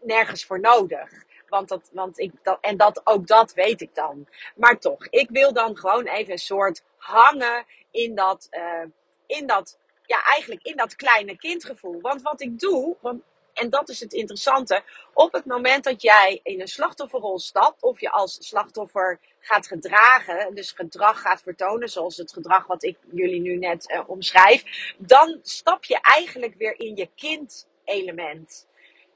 nergens 0.00 0.44
voor 0.44 0.60
nodig. 0.60 1.10
Want 1.48 1.68
dat, 1.68 1.90
want 1.92 2.18
ik, 2.18 2.32
dat, 2.42 2.58
en 2.60 2.76
dat, 2.76 3.00
ook 3.04 3.26
dat 3.26 3.54
weet 3.54 3.80
ik 3.80 3.94
dan. 3.94 4.28
Maar 4.56 4.78
toch, 4.78 5.06
ik 5.10 5.30
wil 5.30 5.52
dan 5.52 5.76
gewoon 5.76 6.06
even 6.06 6.32
een 6.32 6.38
soort 6.38 6.82
hangen 6.96 7.64
in 7.90 8.14
dat, 8.14 8.48
uh, 8.50 8.84
in 9.26 9.46
dat, 9.46 9.78
ja, 10.06 10.22
eigenlijk 10.22 10.62
in 10.62 10.76
dat 10.76 10.96
kleine 10.96 11.36
kindgevoel. 11.36 12.00
Want 12.00 12.22
wat 12.22 12.40
ik 12.40 12.58
doe, 12.58 12.96
want 13.00 13.22
En 13.58 13.70
dat 13.70 13.88
is 13.88 14.00
het 14.00 14.12
interessante. 14.12 14.82
Op 15.14 15.32
het 15.32 15.44
moment 15.44 15.84
dat 15.84 16.02
jij 16.02 16.40
in 16.42 16.60
een 16.60 16.68
slachtofferrol 16.68 17.38
stapt, 17.38 17.82
of 17.82 18.00
je 18.00 18.10
als 18.10 18.36
slachtoffer 18.40 19.20
gaat 19.40 19.66
gedragen, 19.66 20.54
dus 20.54 20.72
gedrag 20.72 21.20
gaat 21.20 21.42
vertonen, 21.42 21.88
zoals 21.88 22.16
het 22.16 22.32
gedrag 22.32 22.66
wat 22.66 22.82
ik 22.82 22.96
jullie 23.12 23.40
nu 23.40 23.56
net 23.56 23.90
uh, 23.90 24.08
omschrijf, 24.08 24.62
dan 24.98 25.38
stap 25.42 25.84
je 25.84 25.98
eigenlijk 26.00 26.54
weer 26.58 26.80
in 26.80 26.96
je 26.96 27.08
kind-element. 27.16 28.66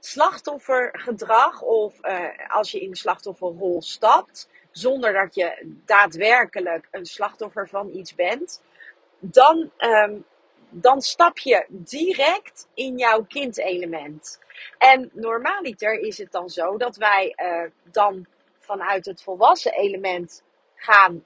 Slachtoffergedrag, 0.05 1.61
of 1.61 1.99
uh, 2.03 2.29
als 2.49 2.71
je 2.71 2.81
in 2.81 2.91
de 2.91 2.97
slachtofferrol 2.97 3.83
stapt, 3.83 4.49
zonder 4.71 5.13
dat 5.13 5.35
je 5.35 5.77
daadwerkelijk 5.85 6.89
een 6.91 7.07
slachtoffer 7.07 7.69
van 7.69 7.89
iets 7.95 8.15
bent, 8.15 8.63
dan 9.19 9.71
um, 9.79 10.25
dan 10.73 11.01
stap 11.01 11.39
je 11.39 11.67
direct 11.69 12.69
in 12.75 12.99
jouw 12.99 13.25
kindelement. 13.25 14.41
En 14.79 15.11
normaaliter 15.13 16.01
is 16.01 16.19
het 16.19 16.33
dan 16.33 16.49
zo 16.49 16.77
dat 16.77 16.97
wij 16.97 17.35
uh, 17.37 17.71
dan 17.93 18.27
vanuit 18.59 19.07
het 19.07 19.23
volwassen 19.23 19.73
element 19.73 20.43
gaan 20.75 21.25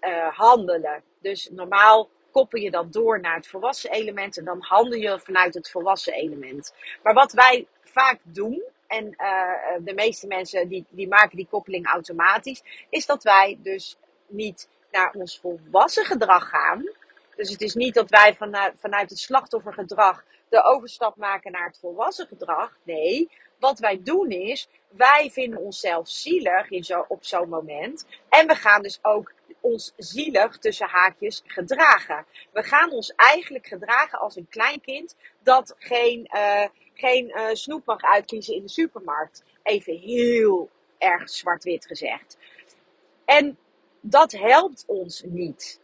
uh, 0.00 0.28
handelen. 0.28 1.02
Dus 1.20 1.48
normaal 1.52 2.08
koppel 2.30 2.60
je 2.60 2.70
dat 2.70 2.92
door 2.92 3.20
naar 3.20 3.34
het 3.34 3.46
volwassen 3.46 3.90
element 3.90 4.38
en 4.38 4.44
dan 4.44 4.60
handel 4.60 4.98
je 4.98 5.18
vanuit 5.18 5.54
het 5.54 5.70
volwassen 5.70 6.12
element. 6.12 6.74
Maar 7.02 7.14
wat 7.14 7.32
wij 7.32 7.66
vaak 7.92 8.18
doen, 8.22 8.62
en 8.86 9.14
uh, 9.18 9.52
de 9.80 9.94
meeste 9.94 10.26
mensen 10.26 10.68
die, 10.68 10.84
die 10.88 11.08
maken 11.08 11.36
die 11.36 11.46
koppeling 11.50 11.86
automatisch, 11.86 12.62
is 12.88 13.06
dat 13.06 13.22
wij 13.22 13.58
dus 13.62 13.96
niet 14.26 14.68
naar 14.90 15.12
ons 15.12 15.38
volwassen 15.38 16.04
gedrag 16.04 16.48
gaan, 16.48 16.90
dus 17.36 17.50
het 17.50 17.60
is 17.60 17.74
niet 17.74 17.94
dat 17.94 18.10
wij 18.10 18.34
vanuit, 18.34 18.74
vanuit 18.80 19.10
het 19.10 19.18
slachtoffergedrag 19.18 20.24
de 20.48 20.62
overstap 20.64 21.16
maken 21.16 21.52
naar 21.52 21.66
het 21.66 21.78
volwassen 21.78 22.26
gedrag. 22.26 22.76
Nee, 22.82 23.30
wat 23.58 23.78
wij 23.78 24.00
doen 24.02 24.30
is, 24.30 24.68
wij 24.88 25.30
vinden 25.32 25.60
onszelf 25.60 26.08
zielig 26.08 26.70
in 26.70 26.84
zo, 26.84 27.04
op 27.08 27.24
zo'n 27.24 27.48
moment. 27.48 28.06
En 28.28 28.46
we 28.46 28.54
gaan 28.54 28.82
dus 28.82 28.98
ook 29.02 29.32
ons 29.60 29.92
zielig 29.96 30.58
tussen 30.58 30.88
haakjes 30.88 31.42
gedragen. 31.46 32.26
We 32.52 32.62
gaan 32.62 32.90
ons 32.90 33.12
eigenlijk 33.16 33.66
gedragen 33.66 34.18
als 34.18 34.36
een 34.36 34.48
klein 34.48 34.80
kind 34.80 35.16
dat 35.42 35.74
geen, 35.78 36.28
geen 37.00 37.28
uh, 37.28 37.96
uitkiezen 37.96 38.54
in 38.54 38.62
de 38.62 38.68
supermarkt. 38.68 39.42
Even 39.62 39.96
heel 39.96 40.70
erg 40.98 41.30
zwart-wit 41.30 41.86
gezegd. 41.86 42.38
En 43.24 43.58
dat 44.00 44.32
helpt 44.32 44.84
ons 44.86 45.22
niet 45.26 45.80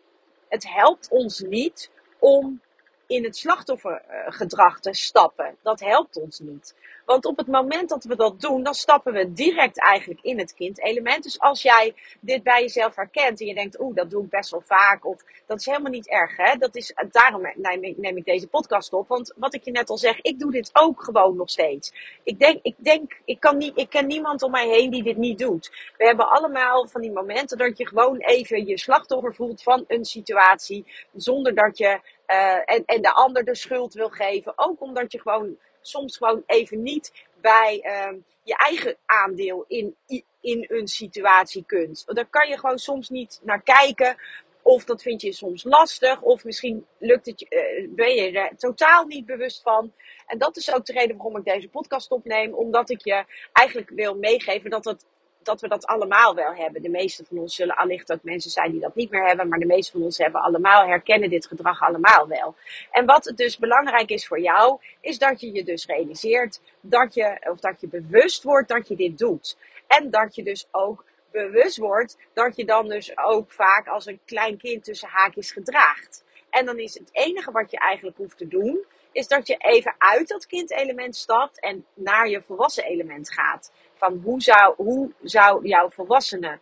het 0.48 0.68
helpt 0.68 1.08
ons 1.08 1.40
niet 1.40 1.90
om 2.18 2.60
in 3.06 3.24
het 3.24 3.36
slachtoffergedrag 3.36 4.80
te 4.80 4.94
stappen. 4.94 5.56
Dat 5.62 5.80
helpt 5.80 6.16
ons 6.16 6.38
niet. 6.38 6.74
Want 7.06 7.24
op 7.24 7.36
het 7.36 7.46
moment 7.46 7.88
dat 7.88 8.04
we 8.04 8.16
dat 8.16 8.40
doen, 8.40 8.62
dan 8.62 8.74
stappen 8.74 9.12
we 9.12 9.32
direct 9.32 9.80
eigenlijk 9.80 10.20
in 10.22 10.38
het 10.38 10.54
kindelement. 10.54 11.22
Dus 11.22 11.40
als 11.40 11.62
jij 11.62 11.94
dit 12.20 12.42
bij 12.42 12.60
jezelf 12.60 12.96
herkent 12.96 13.40
en 13.40 13.46
je 13.46 13.54
denkt, 13.54 13.80
oeh, 13.80 13.94
dat 13.94 14.10
doe 14.10 14.24
ik 14.24 14.30
best 14.30 14.50
wel 14.50 14.60
vaak, 14.60 15.06
of 15.06 15.22
dat 15.46 15.58
is 15.58 15.66
helemaal 15.66 15.90
niet 15.90 16.08
erg, 16.08 16.36
hè? 16.36 16.56
Dat 16.58 16.76
is, 16.76 16.94
daarom 17.10 17.52
neem 17.96 18.16
ik 18.16 18.24
deze 18.24 18.48
podcast 18.48 18.92
op. 18.92 19.08
Want 19.08 19.34
wat 19.36 19.54
ik 19.54 19.64
je 19.64 19.70
net 19.70 19.90
al 19.90 19.98
zeg, 19.98 20.20
ik 20.20 20.38
doe 20.38 20.50
dit 20.50 20.70
ook 20.72 21.04
gewoon 21.04 21.36
nog 21.36 21.50
steeds. 21.50 21.92
Ik 22.24 22.38
denk, 22.38 22.58
ik 22.62 22.74
denk, 22.78 23.20
ik 23.24 23.40
kan 23.40 23.56
niet, 23.56 23.78
ik 23.78 23.90
ken 23.90 24.06
niemand 24.06 24.42
om 24.42 24.50
mij 24.50 24.68
heen 24.68 24.90
die 24.90 25.02
dit 25.02 25.16
niet 25.16 25.38
doet. 25.38 25.70
We 25.96 26.04
hebben 26.04 26.30
allemaal 26.30 26.88
van 26.88 27.00
die 27.00 27.12
momenten 27.12 27.58
dat 27.58 27.78
je 27.78 27.86
gewoon 27.86 28.18
even 28.18 28.66
je 28.66 28.78
slachtoffer 28.78 29.34
voelt 29.34 29.62
van 29.62 29.84
een 29.88 30.04
situatie, 30.04 30.84
zonder 31.14 31.54
dat 31.54 31.78
je 31.78 32.00
uh, 32.26 32.54
en, 32.64 32.82
en 32.84 33.02
de 33.02 33.12
ander 33.12 33.44
de 33.44 33.54
schuld 33.54 33.94
wil 33.94 34.08
geven. 34.08 34.52
Ook 34.56 34.80
omdat 34.80 35.12
je 35.12 35.20
gewoon 35.20 35.56
soms 35.86 36.16
gewoon 36.16 36.42
even 36.46 36.82
niet 36.82 37.12
bij 37.40 37.80
uh, 37.84 38.18
je 38.42 38.56
eigen 38.56 38.96
aandeel 39.06 39.64
in, 39.68 39.96
in 40.40 40.64
een 40.68 40.88
situatie 40.88 41.64
kunt. 41.66 42.04
Daar 42.06 42.26
kan 42.30 42.48
je 42.48 42.58
gewoon 42.58 42.78
soms 42.78 43.08
niet 43.08 43.40
naar 43.42 43.62
kijken. 43.62 44.16
Of 44.62 44.84
dat 44.84 45.02
vind 45.02 45.22
je 45.22 45.32
soms 45.32 45.64
lastig. 45.64 46.22
Of 46.22 46.44
misschien 46.44 46.86
lukt 46.98 47.26
het, 47.26 47.46
uh, 47.48 47.88
ben 47.90 48.14
je 48.14 48.30
er 48.30 48.56
totaal 48.56 49.04
niet 49.04 49.26
bewust 49.26 49.62
van. 49.62 49.92
En 50.26 50.38
dat 50.38 50.56
is 50.56 50.74
ook 50.74 50.86
de 50.86 50.92
reden 50.92 51.16
waarom 51.16 51.36
ik 51.36 51.44
deze 51.44 51.68
podcast 51.68 52.10
opneem. 52.10 52.54
Omdat 52.54 52.90
ik 52.90 53.04
je 53.04 53.24
eigenlijk 53.52 53.90
wil 53.90 54.14
meegeven 54.14 54.70
dat 54.70 54.84
het 54.84 55.06
dat 55.46 55.60
we 55.60 55.68
dat 55.68 55.86
allemaal 55.86 56.34
wel 56.34 56.54
hebben. 56.54 56.82
De 56.82 56.88
meeste 56.88 57.24
van 57.24 57.38
ons 57.38 57.54
zullen 57.54 57.76
allicht 57.76 58.12
ook 58.12 58.22
mensen 58.22 58.50
zijn 58.50 58.70
die 58.70 58.80
dat 58.80 58.94
niet 58.94 59.10
meer 59.10 59.26
hebben, 59.26 59.48
maar 59.48 59.58
de 59.58 59.66
meeste 59.66 59.92
van 59.92 60.02
ons 60.02 60.18
hebben 60.18 60.40
allemaal, 60.40 60.86
herkennen 60.86 61.30
dit 61.30 61.46
gedrag 61.46 61.82
allemaal 61.82 62.28
wel. 62.28 62.54
En 62.90 63.06
wat 63.06 63.32
dus 63.36 63.58
belangrijk 63.58 64.10
is 64.10 64.26
voor 64.26 64.40
jou, 64.40 64.80
is 65.00 65.18
dat 65.18 65.40
je 65.40 65.52
je 65.52 65.64
dus 65.64 65.86
realiseert 65.86 66.60
dat 66.80 67.14
je, 67.14 67.46
of 67.50 67.60
dat 67.60 67.80
je 67.80 67.88
bewust 67.88 68.42
wordt 68.42 68.68
dat 68.68 68.88
je 68.88 68.96
dit 68.96 69.18
doet. 69.18 69.56
En 69.86 70.10
dat 70.10 70.34
je 70.34 70.42
dus 70.42 70.66
ook 70.70 71.04
bewust 71.30 71.76
wordt 71.76 72.16
dat 72.32 72.56
je 72.56 72.64
dan 72.64 72.88
dus 72.88 73.18
ook 73.18 73.52
vaak 73.52 73.86
als 73.86 74.06
een 74.06 74.20
klein 74.24 74.58
kind 74.58 74.84
tussen 74.84 75.08
haakjes 75.08 75.50
gedraagt. 75.50 76.24
En 76.50 76.66
dan 76.66 76.78
is 76.78 76.94
het 76.94 77.08
enige 77.12 77.50
wat 77.50 77.70
je 77.70 77.78
eigenlijk 77.78 78.16
hoeft 78.16 78.38
te 78.38 78.48
doen, 78.48 78.84
is 79.12 79.28
dat 79.28 79.46
je 79.46 79.56
even 79.56 79.94
uit 79.98 80.28
dat 80.28 80.46
kindelement 80.46 81.16
stapt 81.16 81.60
en 81.60 81.86
naar 81.94 82.28
je 82.28 82.42
volwassen 82.42 82.84
element 82.84 83.32
gaat 83.32 83.72
van 83.96 84.20
hoe 84.24 84.42
zou, 84.42 84.74
hoe 84.76 85.12
zou 85.22 85.66
jouw 85.66 85.90
volwassene 85.90 86.58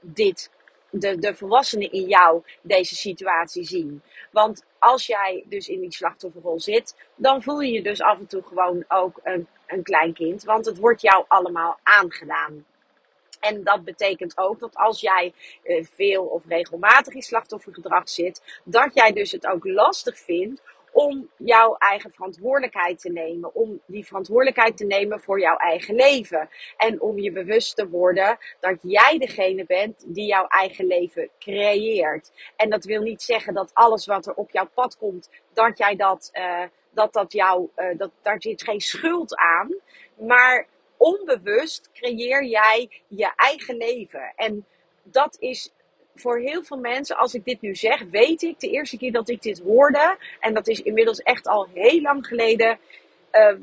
dit, 0.00 0.50
de, 0.90 1.18
de 1.18 1.34
volwassene 1.34 1.88
in 1.88 2.08
jou 2.08 2.42
deze 2.62 2.94
situatie 2.94 3.64
zien? 3.64 4.02
Want 4.30 4.64
als 4.78 5.06
jij 5.06 5.44
dus 5.46 5.68
in 5.68 5.80
die 5.80 5.92
slachtofferrol 5.92 6.60
zit, 6.60 6.96
dan 7.14 7.42
voel 7.42 7.60
je 7.60 7.72
je 7.72 7.82
dus 7.82 8.00
af 8.00 8.18
en 8.18 8.26
toe 8.26 8.42
gewoon 8.42 8.84
ook 8.88 9.20
een, 9.22 9.48
een 9.66 9.82
klein 9.82 10.12
kind. 10.12 10.44
Want 10.44 10.66
het 10.66 10.78
wordt 10.78 11.02
jou 11.02 11.24
allemaal 11.28 11.78
aangedaan. 11.82 12.66
En 13.40 13.64
dat 13.64 13.84
betekent 13.84 14.38
ook 14.38 14.58
dat 14.60 14.76
als 14.76 15.00
jij 15.00 15.32
eh, 15.62 15.84
veel 15.84 16.24
of 16.24 16.42
regelmatig 16.46 17.14
in 17.14 17.22
slachtoffergedrag 17.22 18.08
zit, 18.08 18.60
dat 18.64 18.94
jij 18.94 19.12
dus 19.12 19.32
het 19.32 19.46
ook 19.46 19.64
lastig 19.64 20.18
vindt 20.18 20.62
om 20.92 21.30
jouw 21.36 21.76
eigen 21.78 22.10
verantwoordelijkheid 22.10 23.00
te 23.00 23.10
nemen. 23.10 23.54
Om 23.54 23.80
die 23.86 24.06
verantwoordelijkheid 24.06 24.76
te 24.76 24.84
nemen 24.84 25.20
voor 25.20 25.40
jouw 25.40 25.56
eigen 25.56 25.94
leven. 25.94 26.48
En 26.76 27.00
om 27.00 27.18
je 27.18 27.32
bewust 27.32 27.76
te 27.76 27.88
worden 27.88 28.38
dat 28.60 28.78
jij 28.82 29.18
degene 29.18 29.64
bent 29.64 30.04
die 30.06 30.26
jouw 30.26 30.46
eigen 30.46 30.86
leven 30.86 31.30
creëert. 31.38 32.32
En 32.56 32.70
dat 32.70 32.84
wil 32.84 33.02
niet 33.02 33.22
zeggen 33.22 33.54
dat 33.54 33.70
alles 33.72 34.06
wat 34.06 34.26
er 34.26 34.34
op 34.34 34.50
jouw 34.50 34.68
pad 34.74 34.96
komt, 34.96 35.30
dat 35.52 35.78
jij 35.78 35.96
dat, 35.96 36.30
uh, 36.32 36.62
dat, 36.90 37.12
dat 37.12 37.32
jou, 37.32 37.68
uh, 37.76 37.98
dat, 37.98 38.10
daar 38.22 38.42
zit 38.42 38.62
geen 38.62 38.80
schuld 38.80 39.36
aan. 39.36 39.74
Maar 40.14 40.66
onbewust 40.96 41.90
creëer 41.92 42.44
jij 42.44 43.02
je 43.06 43.32
eigen 43.36 43.76
leven. 43.76 44.32
En 44.36 44.66
dat 45.02 45.36
is 45.40 45.72
voor 46.14 46.38
heel 46.38 46.62
veel 46.62 46.76
mensen, 46.76 47.16
als 47.16 47.34
ik 47.34 47.44
dit 47.44 47.60
nu 47.60 47.74
zeg, 47.74 48.02
weet 48.10 48.42
ik 48.42 48.60
de 48.60 48.70
eerste 48.70 48.96
keer 48.96 49.12
dat 49.12 49.28
ik 49.28 49.42
dit 49.42 49.60
hoorde, 49.60 50.16
en 50.40 50.54
dat 50.54 50.68
is 50.68 50.82
inmiddels 50.82 51.18
echt 51.22 51.46
al 51.46 51.68
heel 51.72 52.00
lang 52.00 52.26
geleden, 52.26 52.78
uh, 53.32 53.54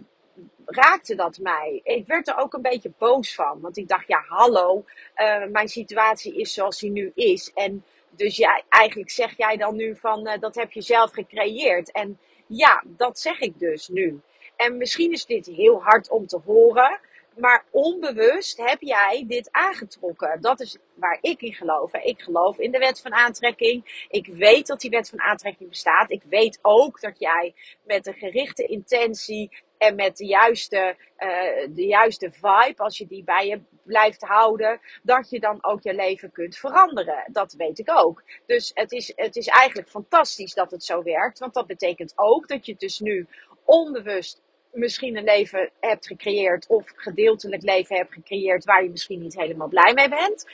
raakte 0.66 1.16
dat 1.16 1.38
mij. 1.38 1.82
Ik 1.84 2.08
werd 2.08 2.28
er 2.28 2.38
ook 2.38 2.54
een 2.54 2.62
beetje 2.62 2.92
boos 2.98 3.36
van, 3.36 3.60
want 3.62 3.78
ik 3.78 3.88
dacht, 3.88 4.08
ja, 4.08 4.24
hallo, 4.28 4.86
uh, 5.16 5.46
mijn 5.46 5.68
situatie 5.68 6.36
is 6.36 6.54
zoals 6.54 6.80
die 6.80 6.92
nu 6.92 7.12
is. 7.16 7.52
En 7.54 7.84
dus 8.10 8.38
ja, 8.38 8.62
eigenlijk 8.70 9.10
zeg 9.10 9.38
jij 9.38 9.58
dan 9.58 9.76
nu 9.76 9.96
van, 9.96 10.28
uh, 10.28 10.34
dat 10.40 10.56
heb 10.56 10.72
je 10.72 10.82
zelf 10.82 11.12
gecreëerd. 11.12 11.92
En 11.92 12.20
ja, 12.48 12.84
dat 12.86 13.20
zeg 13.20 13.40
ik 13.40 13.60
dus 13.60 13.88
nu. 13.88 14.20
En 14.56 14.78
misschien 14.78 15.12
is 15.12 15.26
dit 15.26 15.46
heel 15.46 15.84
hard 15.84 16.10
om 16.10 16.28
te 16.28 16.40
horen. 16.46 17.00
Maar 17.40 17.66
onbewust 17.72 18.58
heb 18.58 18.82
jij 18.82 19.24
dit 19.28 19.52
aangetrokken. 19.52 20.42
Dat 20.42 20.60
is 20.60 20.78
waar 20.94 21.18
ik 21.22 21.42
in 21.42 21.54
geloof. 21.54 21.94
Ik 21.94 22.22
geloof 22.22 22.58
in 22.58 22.72
de 22.72 22.78
wet 22.78 23.02
van 23.02 23.14
aantrekking. 23.14 24.06
Ik 24.10 24.26
weet 24.26 24.68
dat 24.68 24.80
die 24.80 24.90
wet 24.90 25.10
van 25.10 25.22
aantrekking 25.22 25.70
bestaat. 25.70 26.12
Ik 26.12 26.24
weet 26.30 26.60
ook 26.62 27.02
dat 27.02 27.20
jij 27.20 27.54
met 27.84 28.08
een 28.08 28.14
gerichte 28.14 28.66
intentie 28.66 29.64
en 29.78 29.96
met 29.96 30.18
de 30.18 30.26
juiste, 30.26 30.96
uh, 31.20 31.76
de 31.76 31.86
juiste 31.86 32.32
vibe, 32.32 32.84
als 32.84 32.98
je 32.98 33.08
die 33.08 33.24
bij 33.24 33.48
je 33.48 33.62
blijft 33.84 34.22
houden, 34.22 34.80
dat 35.04 35.30
je 35.30 35.40
dan 35.40 35.58
ook 35.62 35.84
je 35.84 35.94
leven 35.94 36.32
kunt 36.32 36.58
veranderen. 36.58 37.24
Dat 37.32 37.54
weet 37.54 37.80
ik 37.80 37.92
ook. 37.92 38.24
Dus 38.46 38.72
het 38.74 38.92
is, 38.92 39.14
het 39.16 39.36
is 39.36 39.48
eigenlijk 39.48 39.90
fantastisch 39.90 40.54
dat 40.54 40.72
het 40.72 40.84
zo 40.84 41.04
werkt. 41.04 41.40
Want 41.40 41.54
dat 41.54 41.68
betekent 41.68 42.14
ook 42.16 42.48
dat 42.48 42.66
je 42.66 42.76
dus 42.78 43.00
nu 43.00 43.28
onbewust 43.66 44.42
misschien 44.72 45.18
een 45.18 45.24
leven 45.24 45.70
hebt 45.80 46.08
gecreëerd 46.08 46.68
of 46.68 46.92
gedeeltelijk 46.96 47.62
leven 47.62 47.96
hebt 47.96 48.14
gecreëerd 48.14 48.66
waar 48.66 48.84
je 48.84 48.90
misschien 48.90 49.22
niet 49.22 49.36
helemaal 49.36 49.68
blij 49.68 49.94
mee 49.94 50.10
bent. 50.10 50.46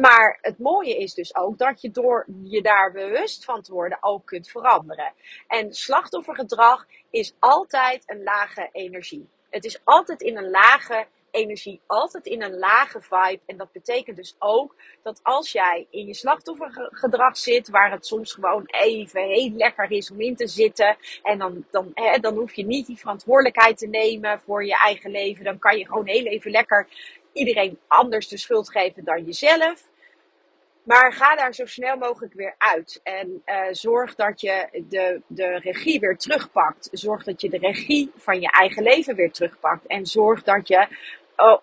Maar 0.00 0.38
het 0.40 0.58
mooie 0.58 0.96
is 0.96 1.14
dus 1.14 1.36
ook 1.36 1.58
dat 1.58 1.80
je 1.80 1.90
door 1.90 2.26
je 2.42 2.62
daar 2.62 2.92
bewust 2.92 3.44
van 3.44 3.62
te 3.62 3.72
worden 3.72 3.98
ook 4.00 4.26
kunt 4.26 4.50
veranderen. 4.50 5.12
En 5.46 5.72
slachtoffergedrag 5.72 6.86
is 7.10 7.34
altijd 7.38 8.02
een 8.06 8.22
lage 8.22 8.68
energie. 8.72 9.28
Het 9.50 9.64
is 9.64 9.80
altijd 9.84 10.22
in 10.22 10.36
een 10.36 10.50
lage 10.50 11.06
energie 11.30 11.80
altijd 11.86 12.26
in 12.26 12.42
een 12.42 12.58
lage 12.58 13.00
vibe. 13.00 13.40
En 13.46 13.56
dat 13.56 13.72
betekent 13.72 14.16
dus 14.16 14.36
ook 14.38 14.74
dat 15.02 15.20
als 15.22 15.52
jij 15.52 15.86
in 15.90 16.06
je 16.06 16.14
slachtoffergedrag 16.14 17.36
zit, 17.36 17.68
waar 17.68 17.90
het 17.90 18.06
soms 18.06 18.32
gewoon 18.32 18.64
even 18.66 19.22
heel 19.22 19.50
lekker 19.50 19.90
is 19.90 20.10
om 20.10 20.20
in 20.20 20.36
te 20.36 20.46
zitten. 20.46 20.96
En 21.22 21.38
dan, 21.38 21.64
dan, 21.70 21.90
hè, 21.94 22.18
dan 22.18 22.36
hoef 22.36 22.54
je 22.54 22.64
niet 22.64 22.86
die 22.86 22.98
verantwoordelijkheid 22.98 23.78
te 23.78 23.86
nemen 23.86 24.40
voor 24.40 24.64
je 24.64 24.78
eigen 24.78 25.10
leven. 25.10 25.44
Dan 25.44 25.58
kan 25.58 25.78
je 25.78 25.86
gewoon 25.86 26.06
heel 26.06 26.24
even 26.24 26.50
lekker 26.50 26.86
iedereen 27.32 27.78
anders 27.86 28.28
de 28.28 28.38
schuld 28.38 28.70
geven 28.70 29.04
dan 29.04 29.24
jezelf. 29.24 29.88
Maar 30.82 31.12
ga 31.12 31.36
daar 31.36 31.54
zo 31.54 31.66
snel 31.66 31.96
mogelijk 31.96 32.34
weer 32.34 32.54
uit. 32.58 33.00
En 33.02 33.42
uh, 33.46 33.62
zorg 33.70 34.14
dat 34.14 34.40
je 34.40 34.84
de, 34.88 35.22
de 35.26 35.58
regie 35.58 36.00
weer 36.00 36.16
terugpakt. 36.16 36.88
Zorg 36.92 37.24
dat 37.24 37.40
je 37.40 37.50
de 37.50 37.58
regie 37.58 38.10
van 38.16 38.40
je 38.40 38.50
eigen 38.50 38.82
leven 38.82 39.14
weer 39.14 39.32
terugpakt. 39.32 39.86
En 39.86 40.06
zorg 40.06 40.42
dat 40.42 40.68
je 40.68 40.86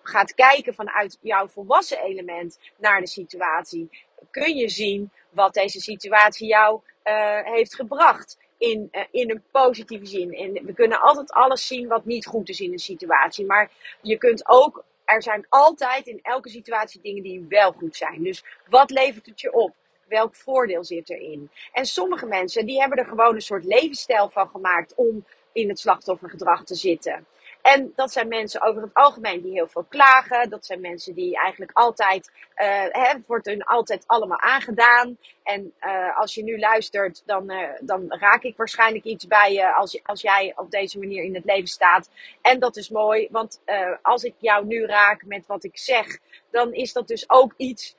gaat 0.02 0.34
kijken 0.34 0.74
vanuit 0.74 1.18
jouw 1.20 1.48
volwassen 1.48 2.02
element 2.02 2.58
naar 2.76 3.00
de 3.00 3.06
situatie. 3.06 4.06
Kun 4.30 4.56
je 4.56 4.68
zien 4.68 5.10
wat 5.30 5.54
deze 5.54 5.80
situatie 5.80 6.48
jou 6.48 6.80
uh, 7.04 7.38
heeft 7.42 7.74
gebracht? 7.74 8.38
In, 8.58 8.88
uh, 8.92 9.02
in 9.10 9.30
een 9.30 9.42
positieve 9.50 10.06
zin. 10.06 10.34
En 10.34 10.52
we 10.52 10.72
kunnen 10.72 11.00
altijd 11.00 11.32
alles 11.32 11.66
zien 11.66 11.88
wat 11.88 12.04
niet 12.04 12.26
goed 12.26 12.48
is 12.48 12.60
in 12.60 12.72
een 12.72 12.78
situatie. 12.78 13.46
Maar 13.46 13.70
je 14.00 14.18
kunt 14.18 14.48
ook 14.48 14.84
er 15.08 15.22
zijn 15.22 15.46
altijd 15.48 16.06
in 16.06 16.18
elke 16.22 16.48
situatie 16.48 17.00
dingen 17.00 17.22
die 17.22 17.46
wel 17.48 17.72
goed 17.72 17.96
zijn. 17.96 18.22
Dus 18.22 18.44
wat 18.68 18.90
levert 18.90 19.26
het 19.26 19.40
je 19.40 19.52
op? 19.52 19.74
Welk 20.08 20.34
voordeel 20.34 20.84
zit 20.84 21.10
erin? 21.10 21.50
En 21.72 21.86
sommige 21.86 22.26
mensen 22.26 22.66
die 22.66 22.80
hebben 22.80 22.98
er 22.98 23.06
gewoon 23.06 23.34
een 23.34 23.40
soort 23.40 23.64
levensstijl 23.64 24.28
van 24.28 24.48
gemaakt 24.48 24.94
om 24.94 25.24
in 25.52 25.68
het 25.68 25.78
slachtoffergedrag 25.78 26.64
te 26.64 26.74
zitten. 26.74 27.26
En 27.62 27.92
dat 27.96 28.12
zijn 28.12 28.28
mensen 28.28 28.62
over 28.62 28.82
het 28.82 28.94
algemeen 28.94 29.42
die 29.42 29.52
heel 29.52 29.68
veel 29.68 29.86
klagen. 29.88 30.50
Dat 30.50 30.66
zijn 30.66 30.80
mensen 30.80 31.14
die 31.14 31.36
eigenlijk 31.36 31.70
altijd, 31.74 32.30
uh, 32.56 32.84
hè, 32.88 33.14
wordt 33.26 33.46
hun 33.46 33.64
altijd 33.64 34.04
allemaal 34.06 34.40
aangedaan. 34.40 35.18
En 35.42 35.72
uh, 35.80 36.18
als 36.18 36.34
je 36.34 36.42
nu 36.42 36.58
luistert, 36.58 37.22
dan, 37.26 37.50
uh, 37.50 37.68
dan 37.80 38.04
raak 38.08 38.42
ik 38.42 38.56
waarschijnlijk 38.56 39.04
iets 39.04 39.26
bij 39.26 39.52
je 39.52 39.74
als, 39.74 40.00
als 40.04 40.20
jij 40.20 40.52
op 40.56 40.70
deze 40.70 40.98
manier 40.98 41.24
in 41.24 41.34
het 41.34 41.44
leven 41.44 41.68
staat. 41.68 42.10
En 42.42 42.58
dat 42.58 42.76
is 42.76 42.88
mooi, 42.88 43.28
want 43.30 43.60
als 44.02 44.22
ik 44.22 44.34
jou 44.38 44.66
nu 44.66 44.86
raak 44.86 45.24
met 45.24 45.46
wat 45.46 45.64
ik 45.64 45.78
zeg, 45.78 46.18
dan 46.50 46.72
is 46.72 46.92
dat 46.92 47.08
dus 47.08 47.30
ook 47.30 47.54
iets 47.56 47.96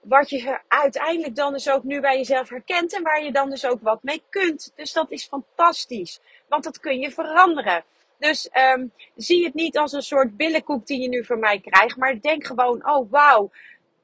wat 0.00 0.30
je 0.30 0.60
uiteindelijk 0.68 1.36
dan 1.36 1.52
dus 1.52 1.70
ook 1.70 1.82
nu 1.82 2.00
bij 2.00 2.16
jezelf 2.16 2.48
herkent 2.48 2.94
en 2.94 3.02
waar 3.02 3.22
je 3.22 3.32
dan 3.32 3.50
dus 3.50 3.66
ook 3.66 3.82
wat 3.82 4.02
mee 4.02 4.22
kunt. 4.30 4.72
Dus 4.74 4.92
dat 4.92 5.10
is 5.10 5.26
fantastisch, 5.26 6.20
want 6.48 6.64
dat 6.64 6.80
kun 6.80 6.98
je 6.98 7.10
veranderen. 7.10 7.84
Dus 8.18 8.50
um, 8.74 8.92
zie 9.16 9.44
het 9.44 9.54
niet 9.54 9.78
als 9.78 9.92
een 9.92 10.02
soort 10.02 10.36
billenkoek 10.36 10.86
die 10.86 11.00
je 11.00 11.08
nu 11.08 11.24
van 11.24 11.38
mij 11.38 11.60
krijgt. 11.60 11.96
Maar 11.96 12.20
denk 12.20 12.46
gewoon, 12.46 12.90
oh 12.90 13.10
wauw, 13.10 13.50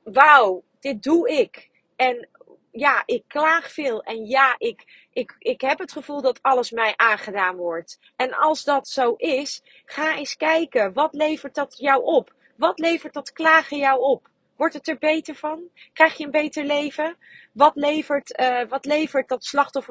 wauw, 0.02 0.62
dit 0.81 1.02
doe 1.02 1.28
ik. 1.28 1.71
En 1.97 2.28
ja, 2.73 3.02
ik 3.07 3.25
klaag 3.26 3.73
veel. 3.73 4.02
En 4.02 4.26
ja, 4.26 4.54
ik, 4.59 5.07
ik, 5.12 5.37
ik 5.38 5.61
heb 5.61 5.78
het 5.78 5.92
gevoel 5.92 6.21
dat 6.21 6.42
alles 6.42 6.71
mij 6.71 6.92
aangedaan 6.97 7.57
wordt. 7.57 7.99
En 8.16 8.33
als 8.33 8.64
dat 8.64 8.88
zo 8.88 9.14
is, 9.16 9.62
ga 9.85 10.16
eens 10.16 10.37
kijken. 10.37 10.92
Wat 10.92 11.14
levert 11.14 11.54
dat 11.54 11.78
jou 11.78 12.02
op? 12.02 12.33
Wat 12.57 12.78
levert 12.78 13.14
dat 13.14 13.33
klagen 13.33 13.76
jou 13.76 14.00
op? 14.00 14.31
Wordt 14.57 14.75
het 14.75 14.88
er 14.88 14.99
beter 14.99 15.35
van? 15.35 15.62
Krijg 15.92 16.16
je 16.16 16.25
een 16.25 16.31
beter 16.31 16.64
leven? 16.64 17.16
Wat 17.52 17.73
levert, 17.75 18.40
uh, 18.40 18.61
wat 18.69 18.85
levert 18.85 19.28
dat 19.28 19.45
slachtoffer 19.45 19.90